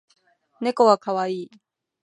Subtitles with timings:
[0.61, 1.51] 猫は可愛い